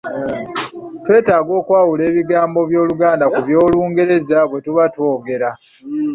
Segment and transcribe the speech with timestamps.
[1.03, 5.49] Twetaaga okwawula ebigambo by’Oluganda ku by'Olungereza bwetuba twogera.